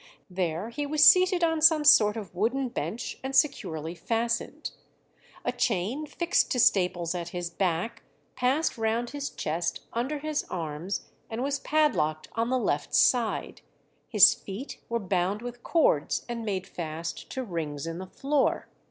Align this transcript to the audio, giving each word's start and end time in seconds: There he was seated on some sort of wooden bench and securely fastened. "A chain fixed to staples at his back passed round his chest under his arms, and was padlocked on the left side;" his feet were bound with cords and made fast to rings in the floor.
There 0.31 0.69
he 0.69 0.87
was 0.87 1.05
seated 1.05 1.43
on 1.43 1.61
some 1.61 1.83
sort 1.83 2.17
of 2.17 2.33
wooden 2.33 2.69
bench 2.69 3.19
and 3.23 3.35
securely 3.35 3.93
fastened. 3.93 4.71
"A 5.45 5.51
chain 5.51 6.07
fixed 6.07 6.49
to 6.53 6.59
staples 6.59 7.13
at 7.13 7.29
his 7.29 7.51
back 7.51 8.01
passed 8.35 8.79
round 8.79 9.11
his 9.11 9.29
chest 9.29 9.81
under 9.93 10.17
his 10.17 10.43
arms, 10.49 11.01
and 11.29 11.43
was 11.43 11.59
padlocked 11.59 12.29
on 12.33 12.49
the 12.49 12.57
left 12.57 12.95
side;" 12.95 13.61
his 14.09 14.33
feet 14.33 14.79
were 14.89 14.97
bound 14.97 15.43
with 15.43 15.61
cords 15.61 16.25
and 16.27 16.43
made 16.43 16.65
fast 16.65 17.29
to 17.33 17.43
rings 17.43 17.85
in 17.85 17.99
the 17.99 18.07
floor. 18.07 18.69